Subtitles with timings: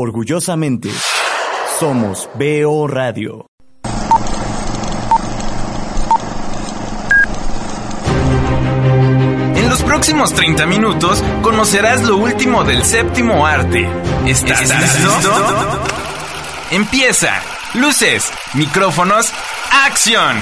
[0.00, 0.90] Orgullosamente,
[1.80, 3.46] somos BO Radio.
[9.56, 13.88] En los próximos 30 minutos conocerás lo último del séptimo arte.
[14.24, 15.32] ¿Estás, listo?
[16.70, 17.42] Empieza.
[17.74, 19.32] Luces, micrófonos,
[19.84, 20.36] acción.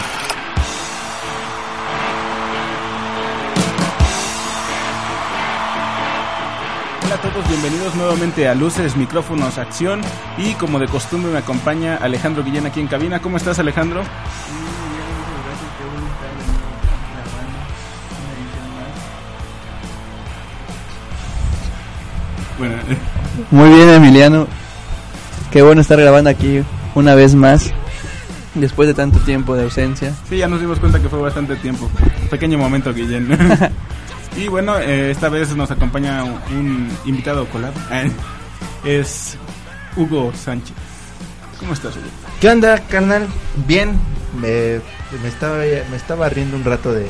[7.16, 10.02] A todos, bienvenidos nuevamente a Luces, Micrófonos, Acción
[10.36, 13.20] y como de costumbre me acompaña Alejandro Guillén aquí en cabina.
[13.20, 14.02] ¿Cómo estás Alejandro?
[22.58, 22.74] Bueno,
[23.50, 24.46] Muy bien, Emiliano.
[25.50, 26.62] Qué bueno estar grabando aquí
[26.94, 27.72] una vez más.
[28.54, 30.12] Después de tanto tiempo de ausencia.
[30.28, 31.88] sí, ya nos dimos cuenta que fue bastante tiempo.
[32.30, 33.28] Pequeño momento, Guillén.
[34.36, 37.74] y bueno, eh, esta vez nos acompaña un invitado colado.
[37.90, 38.10] Eh,
[38.84, 39.36] es
[39.96, 40.74] Hugo Sánchez.
[41.58, 42.04] ¿Cómo estás, Hugo?
[42.40, 43.26] ¿Qué onda, carnal?
[43.66, 43.92] Bien,
[44.40, 44.80] me,
[45.22, 45.56] me estaba
[45.90, 47.06] me estaba riendo un rato de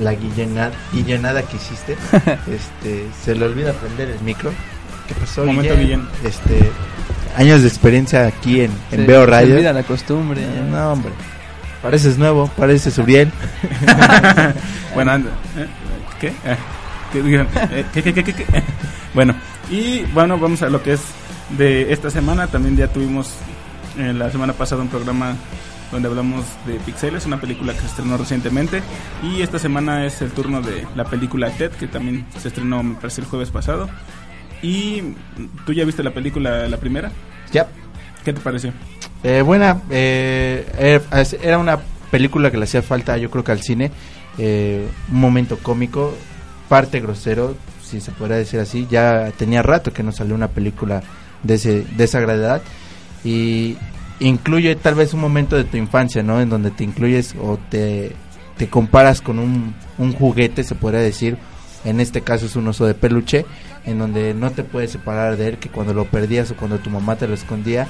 [0.00, 1.96] la guillenada, guillenada que hiciste.
[2.46, 4.50] este, se le olvida prender el micro.
[5.08, 6.06] ¿Qué pasó, Momento, Guillén.
[6.24, 6.70] Este,
[7.36, 9.54] años de experiencia aquí en, en Se- Veo se Radio.
[9.54, 10.42] olvida la costumbre.
[10.42, 11.12] Eh, No, hombre.
[11.80, 13.30] Pareces nuevo, pareces Uriel.
[14.94, 15.30] Bueno, anda.
[15.58, 15.66] ¿eh?
[16.20, 16.28] ¿Qué?
[16.28, 16.56] Eh,
[17.12, 17.18] ¿qué?
[17.20, 18.46] Eh, ¿qué, qué, qué?
[19.14, 19.34] Bueno,
[19.70, 21.00] y bueno, vamos a lo que es
[21.56, 22.46] de esta semana.
[22.46, 23.34] También ya tuvimos
[23.98, 25.34] eh, la semana pasada un programa
[25.92, 28.82] donde hablamos de Pixeles, una película que se estrenó recientemente.
[29.22, 32.94] Y esta semana es el turno de la película Ted, que también se estrenó, me
[32.96, 33.88] parece, el jueves pasado.
[34.62, 35.02] Y
[35.64, 37.10] tú ya viste la película, la primera.
[37.52, 37.68] Ya.
[38.24, 38.72] ¿Qué te pareció?
[39.22, 40.66] Eh, buena, eh,
[41.10, 41.78] era- era una
[42.10, 43.90] película que le hacía falta, yo creo que al cine.
[44.38, 46.14] Eh, un momento cómico,
[46.68, 48.86] parte grosero, si se podría decir así.
[48.90, 51.02] Ya tenía rato que no salió una película
[51.42, 52.62] de, ese, de esa gravedad.
[53.24, 53.76] Y
[54.20, 56.40] incluye tal vez un momento de tu infancia, ¿no?
[56.40, 58.12] En donde te incluyes o te,
[58.56, 61.38] te comparas con un, un juguete, se podría decir.
[61.84, 63.46] En este caso es un oso de peluche,
[63.84, 66.90] en donde no te puedes separar de él, que cuando lo perdías o cuando tu
[66.90, 67.86] mamá te lo escondía,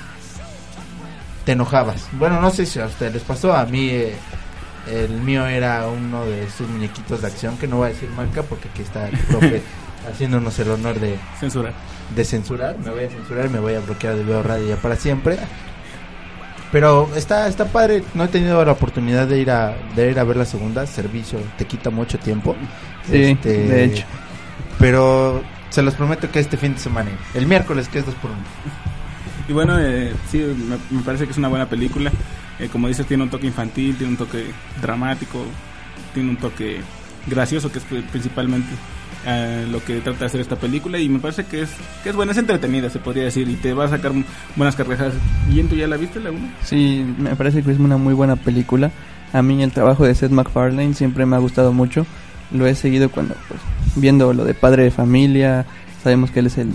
[1.47, 2.07] te enojabas.
[2.19, 4.15] Bueno, no sé si a ustedes les pasó, a mí eh,
[4.87, 8.43] el mío era uno de esos muñequitos de acción, que no voy a decir marca
[8.43, 9.63] porque aquí está el profe
[10.11, 11.73] haciéndonos el honor de, Censura.
[12.15, 12.79] de censurar.
[12.79, 15.39] Me voy a censurar, me voy a bloquear de Veo Radio ya para siempre.
[16.73, 20.25] Pero está está padre, no he tenido la oportunidad de ir a de ir a
[20.25, 22.57] ver la segunda, servicio, te quita mucho tiempo.
[23.09, 24.05] Sí, Este, de hecho.
[24.79, 28.31] Pero se los prometo que este fin de semana, el miércoles que es dos por
[28.31, 28.41] uno.
[29.49, 32.11] Y bueno, eh, sí, me, me parece que es una buena película.
[32.59, 34.47] Eh, como dices, tiene un toque infantil, tiene un toque
[34.81, 35.45] dramático,
[36.15, 36.81] tiene un toque
[37.27, 38.69] gracioso, que es pri- principalmente
[39.27, 40.99] eh, lo que trata de hacer esta película.
[40.99, 41.71] Y me parece que es,
[42.03, 44.13] que es buena, es entretenida, se podría decir, y te va a sacar
[44.57, 45.15] buenas carcajadas.
[45.51, 46.49] ¿Y tú ya la viste, la uno?
[46.63, 48.91] Sí, me parece que es una muy buena película.
[49.33, 52.07] A mí el trabajo de Seth MacFarlane siempre me ha gustado mucho.
[52.53, 53.61] Lo he seguido cuando pues,
[53.97, 55.67] viendo lo de Padre de Familia.
[56.03, 56.71] Sabemos que él es el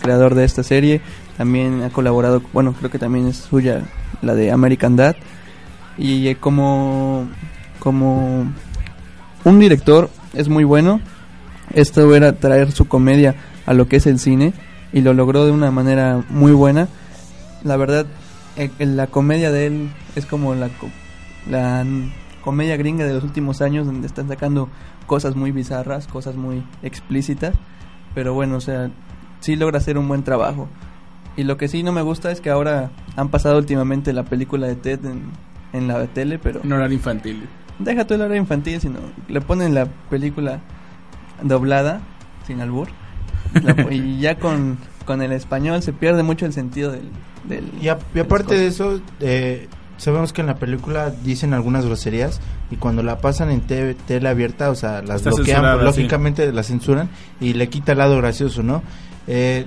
[0.00, 1.00] creador de esta serie.
[1.38, 3.80] También ha colaborado, bueno, creo que también es suya
[4.26, 5.16] la de American Dad.
[5.96, 7.28] Y eh, como
[7.78, 8.52] como
[9.44, 11.00] un director es muy bueno.
[11.72, 14.52] Esto era traer su comedia a lo que es el cine
[14.92, 16.88] y lo logró de una manera muy buena.
[17.64, 18.06] La verdad,
[18.56, 20.70] eh, la comedia de él es como la,
[21.50, 21.84] la
[22.42, 24.68] comedia gringa de los últimos años donde están sacando
[25.06, 27.54] cosas muy bizarras, cosas muy explícitas,
[28.14, 28.90] pero bueno, o sea,
[29.40, 30.68] sí logra hacer un buen trabajo.
[31.36, 34.66] Y lo que sí no me gusta es que ahora han pasado últimamente la película
[34.66, 35.24] de Ted en,
[35.72, 37.46] en la tele, pero En horario infantil.
[37.78, 38.98] deja tú el hora infantil, sino
[39.28, 40.60] le ponen la película
[41.42, 42.00] doblada,
[42.46, 42.88] sin albur,
[43.62, 47.10] la- y ya con, con el español se pierde mucho el sentido del...
[47.44, 49.68] del Y, a- y aparte de eso, eh,
[49.98, 52.40] sabemos que en la película dicen algunas groserías
[52.70, 56.68] y cuando la pasan en te- tele abierta, o sea, las Está bloquean, lógicamente las
[56.68, 57.10] censuran
[57.40, 58.82] y le quita el lado gracioso, ¿no?
[59.26, 59.66] Eh,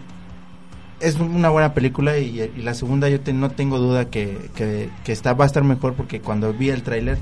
[0.99, 4.89] es una buena película y, y la segunda yo te- no tengo duda que, que,
[5.03, 7.17] que está, va a estar mejor porque cuando vi el tráiler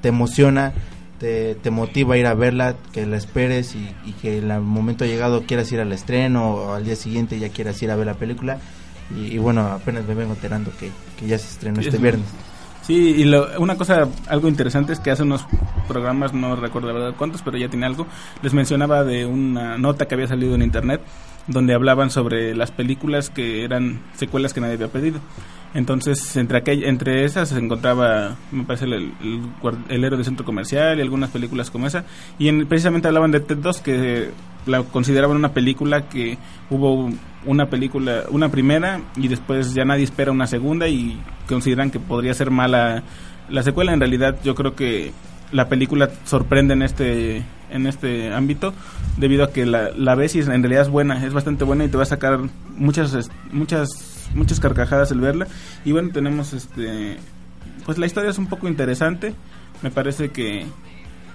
[0.00, 0.72] te emociona,
[1.18, 4.60] te, te motiva a ir a verla, que la esperes y, y que en el
[4.60, 8.06] momento llegado quieras ir al estreno o al día siguiente ya quieras ir a ver
[8.06, 8.58] la película.
[9.16, 12.02] Y, y bueno, apenas me vengo enterando que, que ya se estrenó Sí, este es-
[12.02, 12.26] viernes.
[12.82, 15.46] Sí, y lo- una cosa, algo interesante es que hace unos
[15.86, 18.08] programas, no recuerdo la verdad cuántos, pero ya tiene algo,
[18.42, 21.00] les mencionaba de una nota que había salido en internet
[21.46, 25.20] donde hablaban sobre las películas que eran secuelas que nadie había pedido.
[25.74, 29.12] Entonces, entre aquell- entre esas se encontraba, me parece, el,
[29.88, 32.04] el héroe del centro comercial y algunas películas como esa.
[32.38, 34.30] Y en- precisamente hablaban de Ted 2, que
[34.66, 36.36] la consideraban una película que
[36.70, 37.10] hubo
[37.46, 41.18] una película, una primera y después ya nadie espera una segunda y
[41.48, 43.02] consideran que podría ser mala
[43.48, 43.92] la secuela.
[43.94, 45.12] En realidad, yo creo que
[45.52, 47.42] la película sorprende en este
[47.72, 48.72] en este ámbito
[49.16, 51.88] debido a que la, la ves y en realidad es buena, es bastante buena y
[51.88, 52.38] te va a sacar
[52.76, 53.88] muchas muchas
[54.34, 55.46] muchas carcajadas el verla.
[55.84, 57.16] Y bueno, tenemos este
[57.84, 59.34] pues la historia es un poco interesante,
[59.82, 60.66] me parece que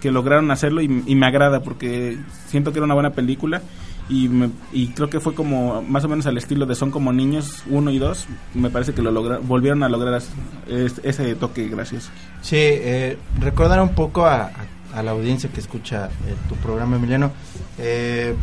[0.02, 2.18] que lograron hacerlo y, me agrada porque
[2.48, 3.64] siento que era una buena película
[4.10, 7.12] y, me- y creo que fue como más o menos al estilo de Son como
[7.12, 10.22] niños 1 y 2 me parece que lo logra, volvieron a lograr
[10.68, 12.10] ese toque gracioso.
[12.42, 14.52] Sí, eh, recordar un poco a-
[14.98, 17.32] a la audiencia que escucha eh, tu programa, Emiliano,
[17.78, 18.36] eh,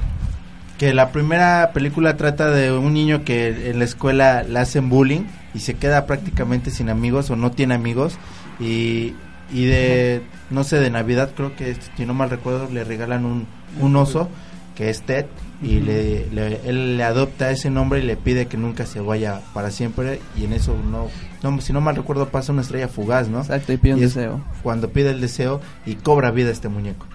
[0.78, 5.22] que la primera película trata de un niño que en la escuela le hacen bullying
[5.52, 8.18] y se queda prácticamente sin amigos o no tiene amigos
[8.60, 9.14] y,
[9.52, 13.46] y de, no sé, de Navidad creo que, si no mal recuerdo, le regalan un,
[13.80, 14.28] un oso
[14.74, 15.26] que es Ted
[15.62, 19.40] y le, le- él le adopta ese nombre y le pide que nunca se vaya
[19.54, 21.08] para siempre y en eso no,
[21.42, 23.40] no si no mal recuerdo pasa una estrella fugaz, ¿no?
[23.40, 24.40] Exacto, y pide un Y deseo.
[24.62, 27.06] Cuando pide el deseo y cobra vida este muñeco.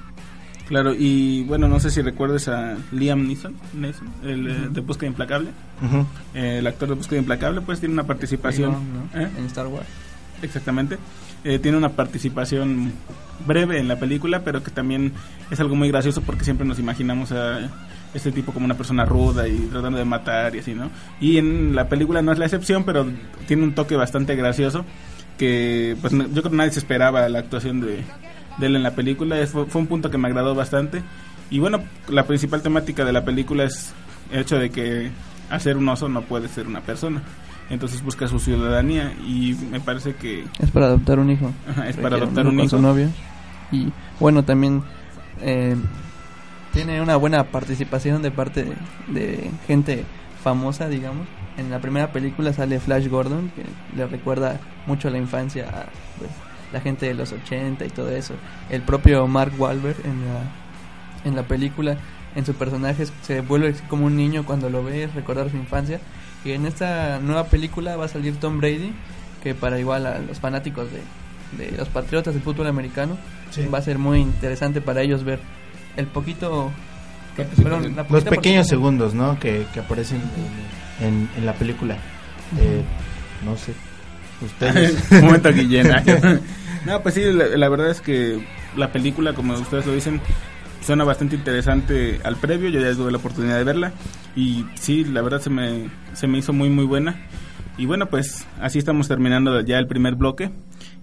[0.70, 5.08] Claro, y bueno, no sé si recuerdes a Liam Neeson, Neeson, el eh, de Búsqueda
[5.08, 5.50] Implacable.
[6.36, 8.72] Eh, el actor de Búsqueda Implacable, pues tiene una participación.
[8.72, 9.20] ¿no?
[9.20, 9.28] ¿eh?
[9.38, 9.88] En Star Wars.
[10.44, 10.98] Exactamente.
[11.44, 12.94] Eh, tiene una participación
[13.46, 15.14] breve en la película, pero que también
[15.50, 17.70] es algo muy gracioso porque siempre nos imaginamos a
[18.14, 20.90] este tipo como una persona ruda y tratando de matar y así, ¿no?
[21.20, 23.06] Y en la película no es la excepción, pero
[23.48, 24.86] tiene un toque bastante gracioso
[25.38, 28.04] que pues yo creo que nadie se esperaba la actuación de,
[28.62, 29.36] él en la película.
[29.48, 31.02] Fue, fue un punto que me agradó bastante.
[31.50, 33.94] Y bueno, la principal temática de la película es
[34.32, 35.12] el hecho de que
[35.50, 37.22] hacer un oso no puede ser una persona.
[37.70, 41.52] Entonces busca su ciudadanía y me parece que Es para adoptar un hijo.
[41.70, 42.78] Ajá, es para adoptar un con hijo.
[42.78, 43.10] su novio.
[43.72, 44.84] Y bueno, también
[45.42, 45.76] eh,
[46.74, 48.66] tiene una buena participación de parte
[49.08, 50.04] de, gente
[50.44, 51.28] famosa, digamos.
[51.58, 53.64] En la primera película sale Flash Gordon, que
[53.96, 55.86] le recuerda mucho a la infancia a
[56.18, 56.32] pues,
[56.72, 58.34] la gente de los 80 y todo eso.
[58.70, 60.42] El propio Mark Wahlberg en la,
[61.26, 61.98] en la película,
[62.36, 66.00] en su personaje, se vuelve como un niño cuando lo ve, recordar su infancia.
[66.46, 68.94] Y en esta nueva película va a salir Tom Brady,
[69.44, 73.18] que para igual a los fanáticos de, de los patriotas del fútbol americano
[73.74, 75.40] va a ser muy interesante para ellos ver
[75.98, 76.72] el poquito
[77.36, 79.40] que- perdón, la Los poquita pequeños segundos, ¿no?
[79.40, 80.22] Que, que aparecen
[81.02, 81.96] en, en- en la película.
[82.60, 82.84] Eh,
[83.46, 83.74] no sé.
[84.42, 84.96] Ustedes.
[85.12, 86.04] Un momento aquí llena.
[86.86, 88.40] no, pues sí, la, la verdad es que
[88.78, 90.22] la película, como ustedes lo dicen,
[90.82, 92.70] suena bastante interesante al previo.
[92.70, 93.92] Yo ya tuve la oportunidad de verla.
[94.36, 97.16] Y sí, la verdad se me, se me hizo muy, muy buena.
[97.78, 100.52] Y bueno, pues así estamos terminando ya el primer bloque.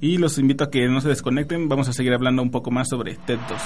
[0.01, 1.69] Y los invito a que no se desconecten.
[1.69, 3.59] Vamos a seguir hablando un poco más sobre TED 2.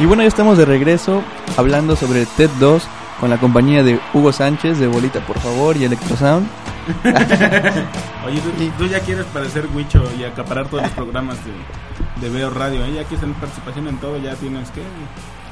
[0.00, 1.22] Y bueno, ya estamos de regreso
[1.56, 2.88] hablando sobre TED 2
[3.20, 6.48] con la compañía de Hugo Sánchez de Bolita por favor y Electrosound.
[8.26, 12.50] Oye, tú, tú ya quieres parecer Wicho y acaparar todos los programas de, de Veo
[12.50, 12.84] Radio.
[12.84, 12.92] ¿eh?
[12.94, 14.18] Ya quieres tener participación en todo.
[14.18, 14.80] Ya tienes que.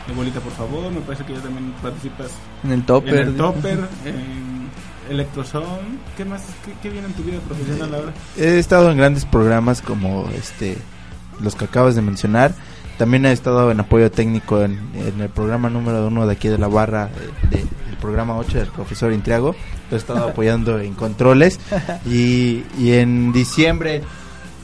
[0.07, 0.91] De bolita, por favor.
[0.91, 2.29] Me parece que ya también participas
[2.65, 3.15] En el topper.
[3.15, 4.69] en el Topper, en
[5.11, 5.99] Electrosound.
[6.17, 6.43] ¿Qué más?
[6.65, 8.13] ¿Qué, qué viene en tu vida profesional ahora?
[8.37, 10.79] He estado en grandes programas como este
[11.41, 12.53] los que acabas de mencionar.
[12.99, 16.59] También he estado en apoyo técnico en, en el programa número uno de aquí de
[16.59, 19.55] la barra, eh, de- del programa 8 del profesor Intriago.
[19.91, 21.59] Lo he estado apoyando en controles.
[22.07, 24.03] Y, y en diciembre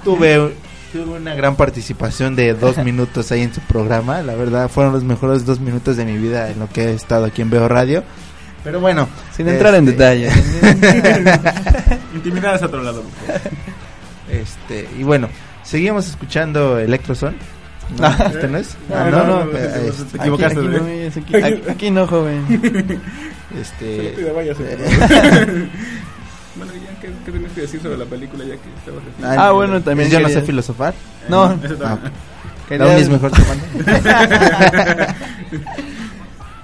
[0.04, 0.54] tuve,
[0.92, 4.22] tuve una gran participación de dos minutos ahí en su programa.
[4.22, 7.24] La verdad, fueron los mejores dos minutos de mi vida en lo que he estado
[7.26, 8.04] aquí en Veo Radio.
[8.64, 10.30] Pero bueno, Sin entrar en este, detalle.
[12.14, 13.02] Intimidad es otro lado.
[14.30, 15.28] Este, y bueno,
[15.62, 17.36] seguimos escuchando Electroson.
[17.98, 18.06] ¿No?
[18.26, 18.76] ¿Este no es?
[18.88, 20.80] No, Ah, no, no, no, eh, te- este, te equivocaste, Aquí, aquí ¿eh?
[20.80, 22.44] no es, aquí, aquí- aquí no, joven.
[23.60, 25.56] este, Te vayas, por favor.
[26.58, 29.38] Bueno, ya, ¿qué, qué tienes que decir sobre la película ya que estabas así?
[29.40, 30.92] Ah, bueno, también Yo no sé filosofar.
[31.28, 32.12] No, Eso también.
[32.82, 33.30] uni es mejor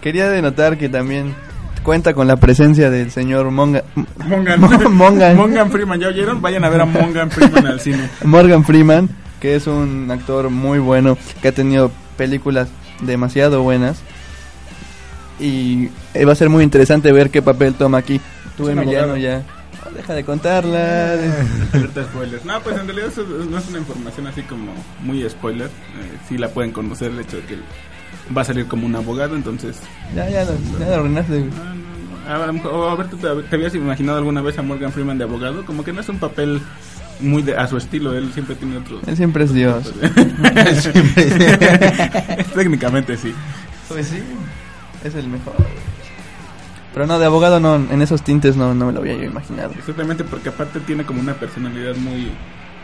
[0.01, 1.35] quería denotar que también
[1.83, 3.85] cuenta con la presencia del señor Monga,
[4.27, 4.61] Mongan.
[4.61, 5.37] Mo- Mongan.
[5.37, 6.41] Mongan Freeman, ¿ya oyeron?
[6.43, 8.09] Vayan a ver a Mongan Freeman al cine.
[8.25, 9.09] Morgan Freeman,
[9.45, 12.69] que es un actor muy bueno, que ha tenido películas
[13.03, 13.99] demasiado buenas.
[15.39, 18.23] y eh, va a ser muy interesante ver qué papel toma aquí.
[18.57, 19.43] Tú, Emiliano, ya.
[19.87, 21.13] Oh, deja de contarla.
[21.75, 22.43] Alerta spoilers.
[22.47, 24.73] No, pues en realidad eso no es una información así como
[25.03, 25.67] muy spoiler.
[25.67, 27.57] Eh, sí la pueden conocer el hecho de que
[28.35, 29.77] va a salir como un abogado, entonces...
[30.17, 31.41] ya, ya, lo- ya lo arruinaste.
[31.41, 32.89] no, no, no.
[32.91, 35.67] A, ver, ¿tú te, te habías imaginado alguna vez a Morgan Freeman de abogado?
[35.67, 36.63] Como que no es un papel
[37.21, 39.01] muy de, a su estilo, él siempre tiene otro...
[39.07, 39.93] Él siempre es Dios.
[42.55, 43.33] Técnicamente sí.
[43.89, 44.23] Pues sí,
[45.05, 45.55] es el mejor.
[46.93, 49.73] Pero no, de abogado no, en esos tintes no, no me lo había yo imaginado.
[49.77, 52.31] Exactamente, porque aparte tiene como una personalidad muy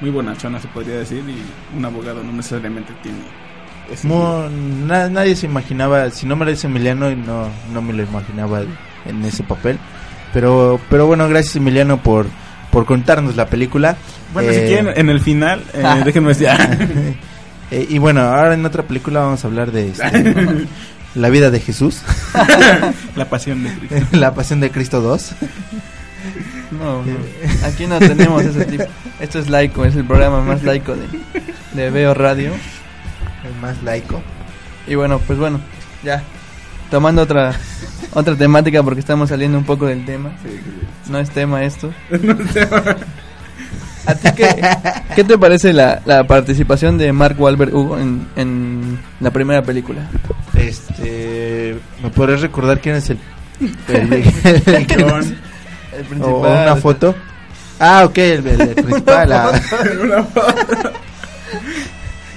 [0.00, 3.18] muy bonachona, se podría decir, y un abogado no necesariamente tiene
[3.92, 4.49] ese- Mo-
[4.87, 8.62] na- nadie se imaginaba, si no me lo dice Emiliano, no, no me lo imaginaba
[9.04, 9.78] en ese papel.
[10.32, 12.25] Pero, pero bueno, gracias Emiliano por,
[12.70, 13.96] por contarnos la película.
[14.32, 16.48] Bueno, si Eh, quieren, en el final, eh, déjenme decir...
[17.70, 20.66] eh, y bueno, ahora en otra película vamos a hablar de este,
[21.14, 22.02] la vida de Jesús,
[23.16, 24.16] la pasión de Cristo.
[24.16, 25.32] la pasión de Cristo 2.
[26.72, 28.84] No, no, aquí no tenemos ese tipo.
[29.18, 31.06] Esto es laico, es el programa más laico de,
[31.74, 32.52] de Veo Radio.
[33.44, 34.22] El más laico.
[34.86, 35.60] Y bueno, pues bueno,
[36.04, 36.22] ya.
[36.90, 37.52] Tomando otra
[38.12, 40.30] otra temática porque estamos saliendo un poco del tema.
[41.09, 41.92] No es tema esto.
[44.06, 44.49] ¿A ti qué,
[45.14, 50.09] qué te parece la, la participación de Mark Wahlberg Hugo en, en la primera película?
[50.56, 53.18] Este, ¿me podrías recordar quién es el,
[53.88, 54.12] el-
[54.66, 55.37] el Con-
[56.12, 57.14] El o una foto?
[57.78, 59.32] Ah, ok, el, el- el principal.
[59.35, 59.52] ah.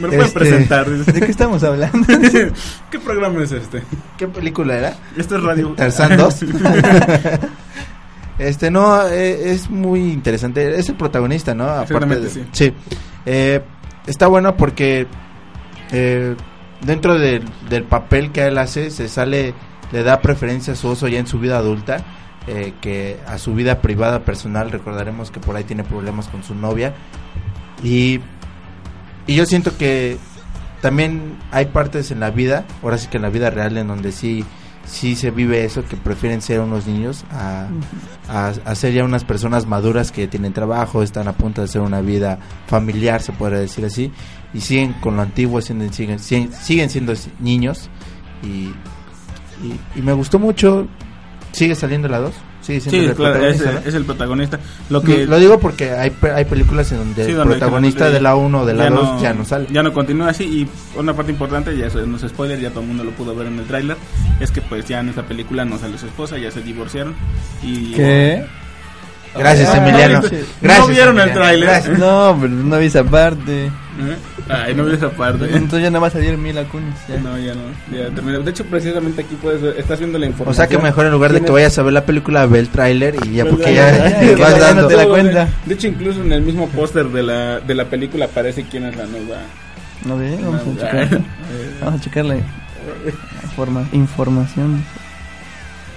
[0.04, 0.90] ¿Me lo pueden Este- presentar?
[0.90, 2.08] ¿De qué estamos hablando?
[2.92, 3.84] ¿Qué programa es este?
[4.18, 4.94] ¿Qué película era?
[5.18, 5.70] Esto es radio.
[5.76, 6.40] Tarzán 2.
[8.40, 10.78] este, no, eh, es muy interesante.
[10.78, 11.66] Es el protagonista, ¿no?
[11.70, 12.74] Aparte de- sí.
[13.26, 13.62] Eh,
[14.08, 15.08] está bueno porque
[15.92, 16.36] eh,
[16.82, 19.54] dentro del, del papel que él hace, se sale,
[19.92, 22.04] le da preferencia a su oso ya en su vida adulta.
[22.48, 26.54] eh, que a su vida privada personal recordaremos que por ahí tiene problemas con su
[26.54, 26.94] novia
[27.82, 28.20] y
[29.28, 30.18] y yo siento que
[30.82, 34.12] también hay partes en la vida, ahora sí que en la vida real, en donde
[34.12, 34.44] sí,
[34.86, 37.68] sí se vive eso, que prefieren ser unos niños a,
[38.28, 41.82] a, a ser ya unas personas maduras que tienen trabajo, están a punto de hacer
[41.82, 44.12] una vida familiar, se podría decir así,
[44.54, 47.90] y siguen con lo antiguo, siguen, siguen, siguen, siguen siendo niños.
[48.44, 48.74] Y,
[49.66, 50.88] y, y me gustó mucho,
[51.54, 52.34] sigue saliendo la 2,
[52.66, 53.80] Sí, el claro, es, protagonista, ¿no?
[53.90, 54.60] es el protagonista.
[54.90, 58.22] Lo que Lo digo porque hay, pe- hay películas en donde Sí, el protagonista de
[58.22, 59.68] la 1 o de la ya 2 ya no sale.
[59.70, 62.80] Ya no continúa así y una parte importante, ya eso no es spoiler, ya todo
[62.82, 63.98] el mundo lo pudo ver en el tráiler,
[64.40, 67.14] es que pues ya en esa película no sale su esposa, ya se divorciaron
[67.62, 67.92] y...
[67.94, 68.46] ¿Qué?
[69.36, 70.22] Gracias, Emiliano.
[70.22, 70.30] no,
[70.62, 72.00] Gracias, ¿No vieron el tráiler?
[72.00, 73.66] No, pero no vi esa parte.
[73.66, 73.72] ¿Eh?
[74.50, 75.46] Ay, no vi esa parte.
[75.46, 76.94] Entonces ya no va a salir Mila Kunis.
[77.08, 77.18] ya.
[77.18, 77.62] No, ya no.
[77.98, 78.40] Ya terminé.
[78.40, 80.56] De hecho, precisamente aquí puedes ver, estás viendo la O información.
[80.68, 83.16] sea que mejor en lugar de que vayas a ver la película, ve el tráiler
[83.26, 84.90] y ya Pues porque ya, vas dando.
[84.90, 85.46] la cuenta.
[85.46, 88.84] De, de hecho, incluso en el mismo póster de la, de la película aparece quién
[88.86, 89.38] es la nueva.
[90.06, 91.04] No ve, vamos a checar.
[91.14, 91.22] Eh,
[91.82, 92.36] Vamos a checar la
[93.46, 94.84] informa- información.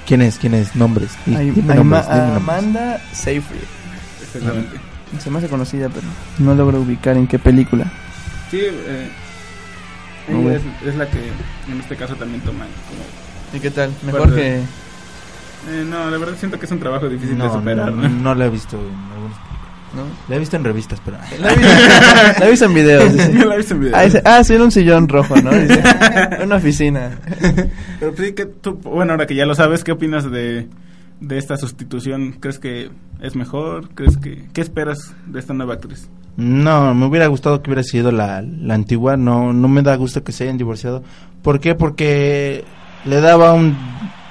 [0.06, 0.38] ¿Quién es?
[0.38, 0.76] ¿Quién es?
[0.76, 1.10] Nombres.
[1.26, 2.36] Hay- dime hay nombres, ma- dime nombres.
[2.42, 3.60] Amanda Seyfried.
[4.22, 4.76] Exactamente.
[5.18, 6.06] Se me hace conocida, pero
[6.38, 7.86] no logro ubicar en qué película.
[8.50, 9.10] Sí, eh,
[10.28, 11.18] es, es la que
[11.70, 13.56] en este caso también toma como...
[13.56, 13.90] ¿Y qué tal?
[14.04, 14.56] Mejor que...
[14.58, 17.92] Eh, no, la verdad siento que es un trabajo difícil de No, superar.
[17.92, 18.08] no, ¿no?
[18.08, 19.36] no la he visto en algunos-
[19.96, 20.02] ¿no?
[20.28, 21.16] La he visto en revistas, pero...
[21.40, 21.72] La he visto,
[22.40, 23.12] la he visto en videos.
[23.12, 23.32] dice.
[23.32, 23.96] No la he visto en video.
[23.96, 25.50] Ah, dice, ah, sí, era un sillón rojo, ¿no?
[25.52, 25.82] Dice,
[26.44, 27.18] una oficina.
[27.98, 30.68] Pero sí que tú, bueno, ahora que ya lo sabes, ¿qué opinas de,
[31.20, 32.32] de esta sustitución?
[32.40, 33.88] ¿Crees que es mejor?
[33.94, 36.08] ¿Crees que qué esperas de esta nueva actriz?
[36.36, 39.16] No, me hubiera gustado que hubiera sido la, la antigua.
[39.16, 41.02] No, no me da gusto que se hayan divorciado.
[41.42, 41.74] ¿Por qué?
[41.74, 42.64] Porque
[43.04, 43.76] le daba un,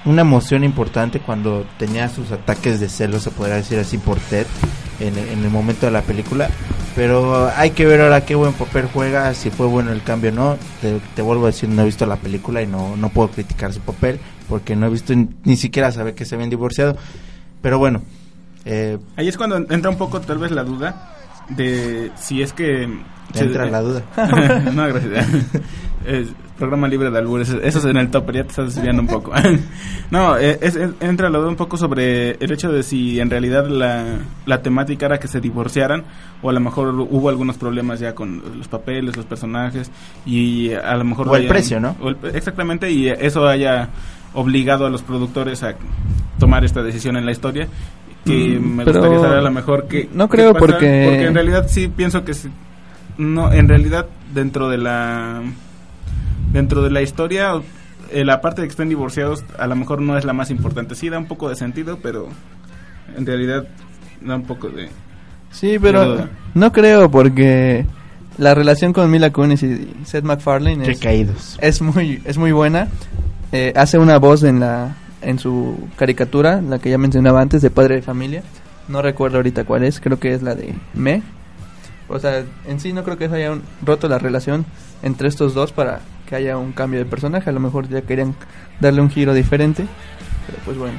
[0.05, 4.45] una emoción importante cuando tenía sus ataques de celos, se podría decir así, por Ted
[4.99, 6.49] en, en el momento de la película.
[6.95, 10.33] Pero hay que ver ahora qué buen papel juega, si fue bueno el cambio o
[10.33, 10.57] no.
[11.15, 13.81] Te, vuelvo a decir, no he visto la película y no, no puedo criticar su
[13.81, 16.95] papel porque no he visto ni, ni siquiera saber que se habían divorciado.
[17.61, 18.01] Pero bueno,
[18.63, 21.14] eh, Ahí es cuando entra un poco tal vez la duda
[21.49, 22.87] de si es que...
[23.33, 24.01] entra la duda.
[24.73, 25.27] no, gracias.
[26.05, 27.49] Es programa libre de albures.
[27.49, 29.33] Eso es en el top, ya te estás desviando un poco.
[30.11, 33.29] no, eh, es, es- entra la duda un poco sobre el hecho de si en
[33.29, 36.03] realidad la, la temática era que se divorciaran
[36.41, 39.91] o a lo mejor hubo algunos problemas ya con los papeles, los personajes
[40.25, 41.27] y a lo mejor...
[41.27, 41.95] O el hayan- precio, ¿no?
[42.03, 43.89] el exactamente, y eso haya
[44.33, 45.75] obligado a los productores a
[46.39, 47.67] tomar esta decisión en la historia
[48.25, 51.33] que Mm, me pero gustaría saber a lo mejor que no creo porque- porque en
[51.35, 52.49] realidad sí pienso que sí-
[53.17, 55.41] no en realidad dentro de la
[56.51, 57.53] dentro de la historia
[58.11, 60.95] eh, la parte de que estén divorciados a lo mejor no es la más importante.
[60.95, 62.27] Sí da un poco de sentido, pero
[63.17, 63.65] en realidad
[64.21, 64.89] da un poco de...
[65.51, 67.85] Sí, pero no creo porque
[68.37, 71.57] la relación con Mila Kunis y Seth MacFarlane Qué es, caídos.
[71.61, 72.89] es muy es muy buena.
[73.51, 77.69] Eh, hace una voz en la en su caricatura, la que ya mencionaba antes de
[77.71, 78.43] Padre de Familia.
[78.87, 81.23] No recuerdo ahorita cuál es, creo que es la de Me.
[82.07, 84.65] O sea, en sí no creo que se haya un- roto la relación
[85.01, 87.49] entre estos dos para que haya un cambio de personaje.
[87.49, 88.35] A lo mejor ya querían
[88.79, 89.85] darle un giro diferente,
[90.45, 90.97] pero pues bueno.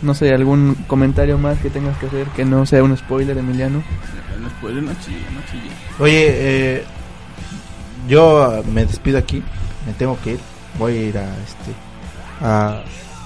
[0.00, 3.82] No sé, algún comentario más que tengas que hacer que no sea un spoiler, Emiliano.
[4.40, 5.70] No spoiler, no chille, no chille.
[5.98, 6.26] Oye,
[6.76, 6.84] eh,
[8.08, 9.42] yo me despido aquí.
[9.86, 10.38] Me tengo que ir.
[10.78, 11.72] Voy a ir a este
[12.40, 12.82] a,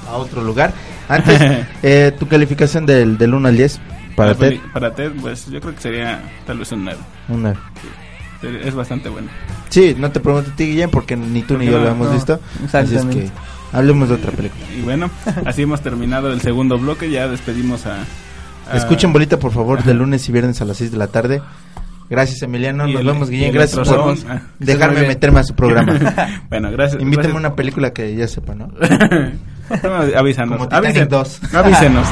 [0.08, 0.72] a otro lugar.
[1.08, 1.40] Antes,
[1.82, 3.80] eh, tu calificación del, del 1 al 10
[4.16, 4.48] para La Ted.
[4.48, 6.98] peli- Para Ted, pues yo creo que sería tal vez un 9.
[7.28, 7.54] Una.
[8.64, 9.28] Es bastante bueno.
[9.68, 12.08] Sí, no te pregunto a ti, Guillén, porque ni tú ni yo No, lo hemos
[12.08, 12.40] no, visto.
[12.72, 13.30] Así es que
[13.72, 14.64] hablemos de otra película.
[14.76, 15.08] Y bueno,
[15.46, 17.08] así hemos terminado el segundo bloque.
[17.10, 17.98] Ya despedimos a.
[18.68, 21.40] a- Escuchen bolita, por favor, de lunes y viernes a las 6 de la tarde.
[22.12, 22.86] Gracias, Emiliano.
[22.86, 23.52] Nos el- vemos, Guillén.
[23.52, 25.94] Gracias por son- ah, dejarme meterme a su programa.
[26.50, 27.00] bueno, gracias.
[27.00, 27.40] Invítame gracias.
[27.40, 28.68] una película que ya sepa, ¿no?
[29.82, 30.58] No, avísanos.
[30.58, 31.40] Como Avisen- 2.
[31.54, 32.06] Avísenos.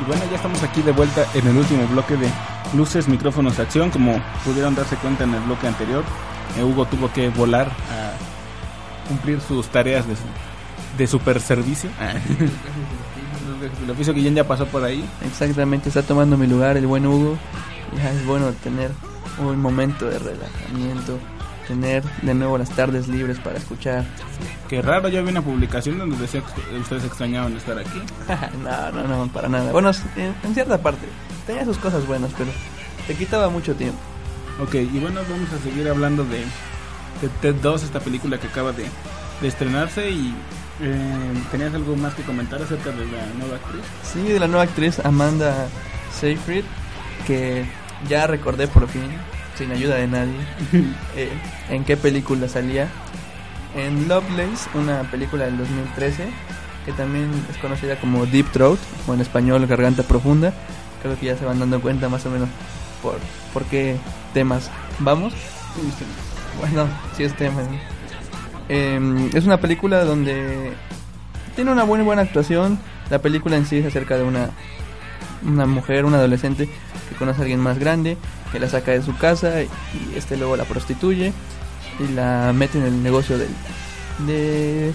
[0.00, 2.28] Y bueno, ya estamos aquí de vuelta en el último bloque de
[2.74, 3.90] luces, micrófonos, acción.
[3.90, 6.02] Como pudieron darse cuenta en el bloque anterior,
[6.58, 10.14] eh, Hugo tuvo que volar a cumplir sus tareas de,
[10.96, 11.90] de super servicio.
[13.66, 15.04] El oficio Guillén ya pasó por ahí.
[15.26, 17.36] Exactamente, está tomando mi lugar el buen Hugo.
[17.96, 18.90] Ya es bueno tener
[19.38, 21.18] un momento de relajamiento,
[21.66, 24.04] tener de nuevo las tardes libres para escuchar.
[24.68, 28.02] Qué raro, yo vi una publicación donde decía que ustedes extrañaban estar aquí.
[28.62, 29.72] no, no, no, para nada.
[29.72, 31.06] Bueno, en, cierta parte,
[31.46, 32.50] tenía sus cosas buenas, pero
[33.06, 33.98] te quitaba mucho tiempo.
[34.60, 38.72] Ok, y bueno, vamos a seguir hablando de, de Ted 2, esta película que acaba
[38.72, 38.86] de,
[39.40, 40.10] de estrenarse.
[40.10, 40.34] Y
[40.80, 43.82] eh, ¿tenías algo más que comentar acerca de la nueva actriz?
[44.02, 45.68] Sí, de la nueva actriz Amanda
[46.18, 46.64] Seyfried,
[47.26, 47.64] que
[48.08, 49.08] ya recordé por fin,
[49.56, 50.36] sin ayuda de nadie,
[51.16, 51.30] eh,
[51.68, 52.88] en qué película salía.
[53.74, 56.28] En Lovelace, una película del 2013,
[56.86, 60.52] que también es conocida como Deep Throat, o en español Garganta Profunda.
[61.02, 62.48] Creo que ya se van dando cuenta más o menos
[63.02, 63.18] por,
[63.52, 63.96] por qué
[64.32, 65.34] temas vamos.
[66.60, 67.62] Bueno, sí es tema.
[67.62, 67.97] ¿no?
[68.68, 70.72] Eh, es una película donde
[71.54, 72.78] tiene una buena buena actuación.
[73.10, 74.50] La película en sí es acerca de una
[75.44, 76.68] una mujer, una adolescente
[77.08, 78.16] que conoce a alguien más grande,
[78.50, 81.32] que la saca de su casa y, y este luego la prostituye
[82.00, 83.48] y la mete en el negocio del,
[84.26, 84.92] de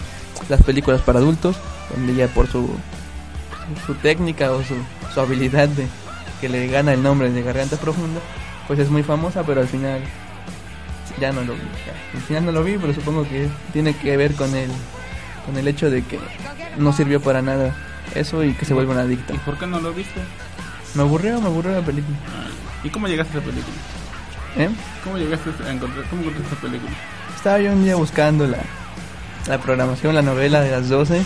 [0.50, 1.56] las películas para adultos,
[1.96, 2.70] donde ella por su
[3.86, 4.76] su técnica o su,
[5.14, 5.88] su habilidad de
[6.42, 8.20] que le gana el nombre de Garganta Profunda,
[8.68, 10.02] pues es muy famosa, pero al final
[11.20, 11.62] ya no lo vi.
[11.86, 12.18] ya.
[12.18, 14.70] Al final no lo vi, pero supongo que tiene que ver con el
[15.46, 16.20] con el hecho de que
[16.78, 17.76] no sirvió para nada
[18.16, 19.34] eso y que se vuelve una adicta.
[19.34, 20.22] ¿Y por qué no lo viste?
[20.96, 22.16] Me aburrió, me aburrió la película.
[22.84, 23.76] ¿Y cómo llegaste a esa película?
[24.58, 24.70] ¿Eh?
[25.04, 26.92] ¿Cómo llegaste a encontrar, cómo encontraste esa película?
[27.36, 28.60] Estaba yo un día buscando la,
[29.48, 31.22] la programación, la novela de las 12.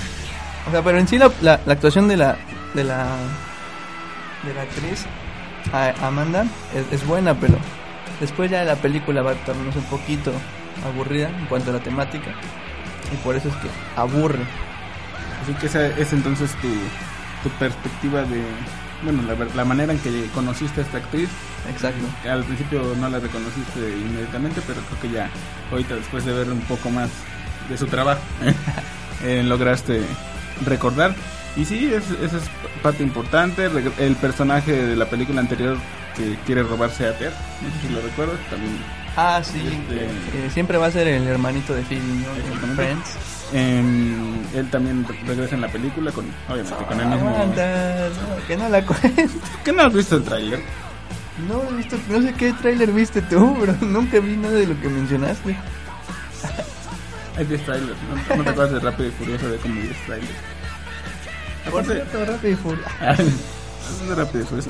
[0.68, 2.38] O sea, pero en sí la, la, la actuación de la,
[2.74, 3.18] de la
[4.44, 5.06] de la actriz
[6.02, 7.56] Amanda es, es buena, pero
[8.20, 10.32] después ya la película va a tornarse un poquito
[10.86, 12.32] aburrida en cuanto a la temática.
[13.12, 14.46] Y por eso es que aburre.
[15.42, 16.68] Así que esa es entonces tu,
[17.44, 18.42] tu perspectiva de...
[19.04, 21.30] Bueno, la, la manera en que conociste a esta actriz.
[21.70, 22.04] Exacto.
[22.30, 25.30] Al principio no la reconociste inmediatamente, pero creo que ya
[25.72, 27.10] ahorita después de ver un poco más
[27.70, 28.22] de su trabajo,
[29.24, 30.02] eh, lograste
[30.66, 31.14] recordar.
[31.56, 32.44] Y sí, es, esa es
[32.82, 33.70] parte importante.
[34.00, 35.78] El personaje de la película anterior
[36.18, 38.78] que quiere robarse a Ted, no sé si lo recuerdas, también
[39.16, 39.58] Ah, sí.
[39.60, 40.06] Este-
[40.46, 42.76] eh, siempre va a ser el hermanito de Phoebe, ¿no?
[42.76, 43.16] Friends.
[43.54, 47.30] Em, él también re- regresa en la película con, obviamente, con el mismo.
[47.30, 49.32] Aguanta, no, que no la cuentes.
[49.66, 50.60] ¿Qué no has visto el tráiler?
[51.48, 54.80] No he visto, no sé qué tráiler viste tú, pero nunca vi nada de lo
[54.82, 55.56] que mencionaste.
[57.38, 57.98] Hay 10 trailers,
[58.30, 58.36] ¿no?
[58.36, 60.32] ¿No te acuerdas de Rápido y Furioso de como 10 trailers?
[61.68, 62.90] Aparte, Rápido y Furioso.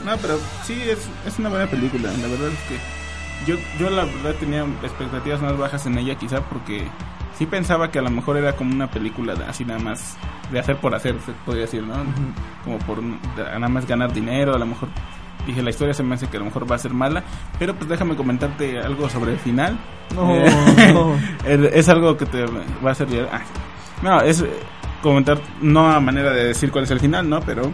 [0.05, 2.11] No, pero sí, es, es una buena película.
[2.11, 6.41] La verdad es que yo, yo la verdad tenía expectativas más bajas en ella, quizá
[6.41, 6.87] porque
[7.37, 10.17] sí pensaba que a lo mejor era como una película de, así nada más
[10.51, 11.93] de hacer por hacer, se podría decir, ¿no?
[12.63, 14.89] Como por nada más ganar dinero, a lo mejor
[15.45, 17.23] dije la historia se me hace que a lo mejor va a ser mala,
[17.59, 19.77] pero pues déjame comentarte algo sobre el final.
[20.15, 21.15] No, Eh, no.
[21.73, 23.27] es algo que te va a servir.
[23.31, 23.41] ah,
[24.01, 24.43] no, es
[25.03, 27.39] comentar, no a manera de decir cuál es el final, ¿no?
[27.41, 27.71] Pero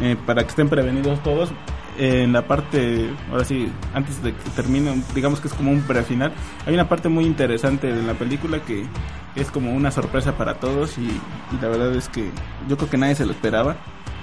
[0.00, 1.50] eh, para que estén prevenidos todos,
[1.98, 6.32] en la parte, ahora sí, antes de que termine, digamos que es como un prefinal,
[6.66, 8.86] hay una parte muy interesante en la película que
[9.34, 12.30] es como una sorpresa para todos y, y la verdad es que
[12.68, 13.76] yo creo que nadie se lo esperaba.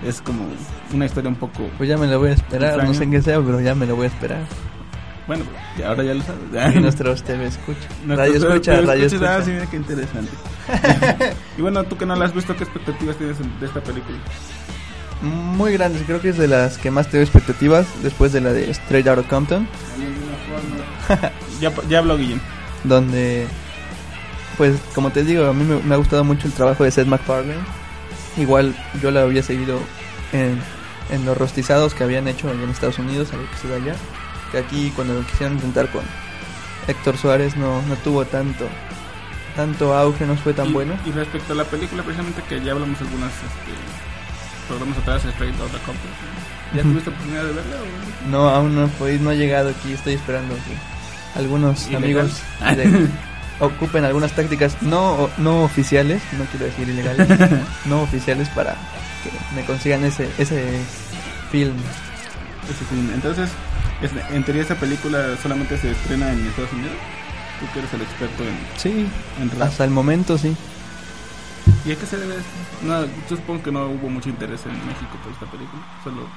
[0.06, 0.46] Es como
[0.94, 1.70] una historia un poco...
[1.78, 3.86] Pues ya me lo voy a esperar, no sé en qué sea, pero ya me
[3.86, 4.44] lo voy a esperar.
[5.28, 5.46] Bueno,
[5.86, 6.76] ahora ya lo sabes.
[6.76, 7.88] Y nuestros TV escucha.
[8.08, 9.38] Radio escucha, radio escucha.
[9.38, 10.32] ah, sí, mira qué interesante.
[11.58, 14.18] y bueno, tú que no la has visto, ¿qué expectativas tienes de esta película?
[15.24, 18.70] Muy grandes, creo que es de las que más tengo expectativas después de la de
[18.72, 19.68] Straight Outta Compton,
[21.62, 22.40] ya, ya habló Guillem.
[22.84, 23.48] donde,
[24.58, 27.08] pues como te digo, a mí me, me ha gustado mucho el trabajo de Seth
[27.08, 27.62] MacFarlane.
[28.36, 29.80] Igual yo la había seguido
[30.34, 30.60] en,
[31.10, 33.96] en los rostizados que habían hecho en Estados Unidos, algo que se da allá.
[34.52, 36.04] Que aquí cuando lo quisieron intentar con
[36.88, 38.68] Héctor Suárez no, no tuvo tanto
[39.56, 40.96] tanto auge, no fue tan y, bueno.
[41.06, 43.72] Y respecto a la película, precisamente que ya hablamos algunas este,
[44.64, 46.12] programas atrás, Straight Outta Compton.
[46.76, 47.76] ¿Ya tuviste oportunidad de verla?
[47.78, 48.30] o?
[48.30, 52.42] No, aún no, podido- no he llegado aquí, estoy esperando que algunos amigos
[52.76, 53.08] de-
[53.60, 57.28] ocupen algunas tácticas no, no oficiales, no quiero decir ilegales,
[57.86, 58.74] no oficiales para
[59.24, 60.80] que me consigan ese, ese
[61.52, 61.76] film.
[62.70, 63.12] Ese film.
[63.14, 63.50] Entonces,
[64.02, 66.94] es- en teoría esta película solamente se estrena en Estados Unidos.
[67.60, 69.08] Tú que eres el experto en, Sí,
[69.40, 70.56] en hasta el momento sí.
[71.86, 72.50] ¿Y a qué se debe esto?
[72.84, 75.82] No, yo supongo que no hubo mucho interés en México por esta película.
[76.04, 76.28] Solo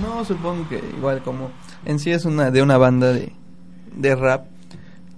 [0.00, 1.50] No, supongo que igual como
[1.84, 3.32] en sí es una de una banda de,
[3.96, 4.46] de rap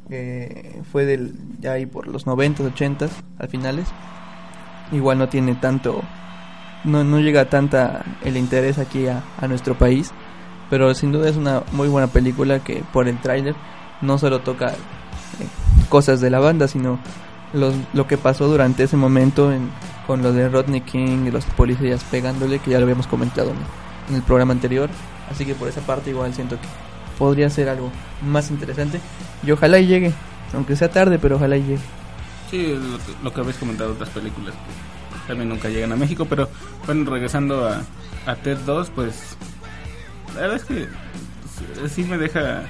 [0.09, 3.09] que fue del ya ahí por los 90, 80
[3.39, 3.89] al finales.
[4.93, 6.03] Igual no tiene tanto
[6.85, 10.13] no, no llega tanta el interés aquí a, a nuestro país,
[10.71, 13.55] pero sin duda es una muy buena película que por el tráiler
[14.01, 14.77] no solo toca eh,
[15.89, 16.99] cosas de la banda, sino
[17.57, 19.71] los, lo que pasó durante ese momento en,
[20.07, 23.51] con lo de Rodney King y los policías pegándole, que ya lo habíamos comentado
[24.09, 24.89] en, el programa anterior.
[25.31, 26.67] Así que por esa parte igual siento que
[27.19, 27.91] podría ser algo
[28.23, 29.01] más interesante.
[29.45, 30.13] Y ojalá y llegue,
[30.55, 31.81] aunque sea tarde, pero ojalá y llegue.
[32.51, 32.79] Sí,
[33.25, 36.49] lo que, habéis comentado otras películas que también nunca llegan a México, pero
[36.87, 37.81] bueno, regresando a,
[38.27, 39.37] a Ted 2, pues
[40.35, 42.63] la verdad es que sí- sí me deja,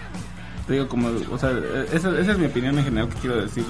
[0.67, 1.51] te digo, como, o sea,
[1.93, 3.65] esa, esa es mi opinión en general que quiero decir.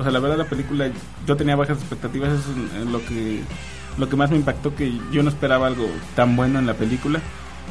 [0.00, 0.88] O sea, la verdad la película,
[1.26, 3.42] yo tenía bajas expectativas, eso es lo que,
[3.98, 5.86] lo que más me impactó, que yo no esperaba algo
[6.16, 7.20] tan bueno en la película.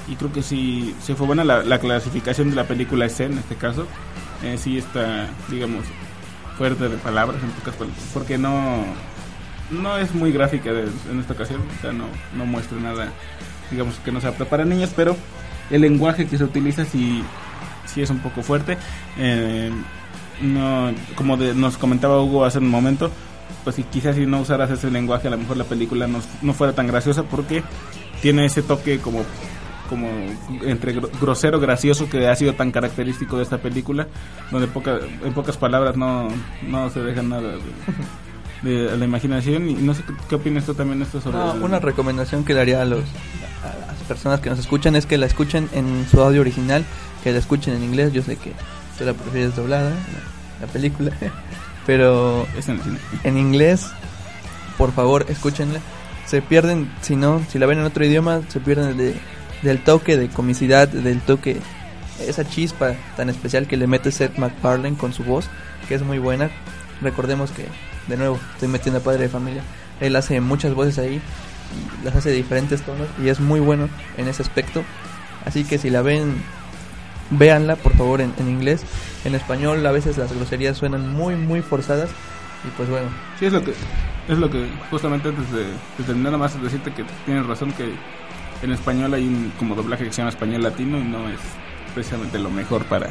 [0.07, 3.37] Y creo que sí, sí fue buena la, la clasificación de la película es en
[3.37, 3.85] este caso.
[4.43, 5.85] Eh, sí está, digamos,
[6.57, 8.83] fuerte de palabras en pocas palabras, porque no
[9.71, 13.09] no es muy gráfica de- en esta ocasión, o sea, no, no muestra nada,
[13.69, 15.15] digamos que no se apta para niños, pero
[15.69, 17.23] el lenguaje que se utiliza sí,
[17.85, 18.77] sí es un poco fuerte.
[19.17, 19.71] Eh,
[20.41, 23.11] no, como de- nos comentaba Hugo hace un momento,
[23.63, 26.53] pues si quizás si no usaras ese lenguaje, a lo mejor la película no, no
[26.53, 27.63] fuera tan graciosa porque
[28.21, 29.23] tiene ese toque como
[29.89, 30.07] como
[30.65, 34.05] entre gro- grosero gracioso que ha sido tan característico de esta película
[34.51, 36.27] donde poca, en pocas palabras no,
[36.67, 37.53] no se deja nada
[38.61, 41.79] de, de la imaginación y no sé qué, opinas tú también esto sobre No, una
[41.79, 45.25] recomendación que le haría a, los, a las personas que nos escuchan es que la
[45.25, 46.85] escuchen en su audio original,
[47.23, 48.13] que la escuchen en inglés.
[48.13, 48.51] Yo sé que
[48.99, 51.11] tú la prefieres doblada, la, la película,
[51.87, 52.99] pero es en el cine.
[53.23, 53.87] en inglés,
[54.77, 55.79] por favor, escúchenla.
[56.27, 59.15] Se pierden, si no, si la ven en otro idioma, se pierden de,
[59.63, 61.59] del toque de comicidad, del toque,
[62.19, 65.45] esa chispa tan especial que le mete Seth MacFarlane con su voz,
[65.87, 66.51] que es muy buena.
[67.01, 67.65] Recordemos que,
[68.07, 69.63] de nuevo, estoy metiendo a padre de familia.
[69.99, 71.21] Él hace muchas voces ahí,
[72.03, 74.83] las hace de diferentes tonos, y es muy bueno en ese aspecto.
[75.45, 76.43] Así que si la ven,
[77.31, 78.83] véanla por favor en, en inglés.
[79.25, 82.09] En español a veces las groserías suenan muy, muy forzadas.
[82.65, 83.07] Y pues bueno,
[83.39, 83.73] Sí, es lo que,
[84.27, 87.93] es lo que justamente antes de, de terminar, nada más decirte que tienes razón que
[88.61, 91.39] en español hay un como doblaje que se llama español latino y no es
[91.93, 93.09] precisamente lo mejor para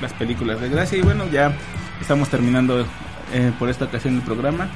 [0.00, 0.98] las películas de gracia.
[0.98, 1.54] Y bueno, ya
[2.00, 2.86] estamos terminando
[3.32, 4.68] eh, por esta ocasión el programa.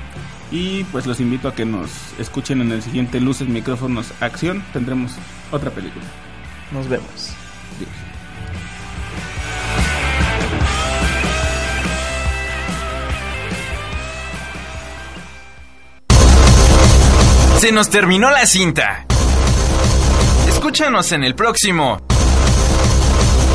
[0.51, 4.63] Y pues los invito a que nos escuchen en el siguiente Luces, Micrófonos, Acción.
[4.73, 5.13] Tendremos
[5.51, 6.05] otra película.
[6.73, 7.35] nos vemos.
[17.65, 19.07] Se nos terminó la cinta.
[20.47, 21.99] Escúchanos en el próximo.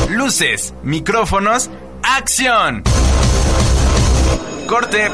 [0.08, 1.70] Luces, micrófonos,
[2.02, 2.82] acción.
[4.66, 5.08] Corte.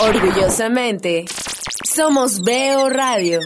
[0.00, 1.24] Orgullosamente,
[1.90, 3.40] somos Veo Radio.